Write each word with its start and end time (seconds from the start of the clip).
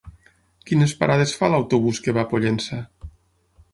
Quines 0.69 0.95
parades 1.01 1.35
fa 1.41 1.49
l'autobús 1.55 1.99
que 2.07 2.17
va 2.19 2.25
a 2.25 2.29
Pollença? 2.33 2.81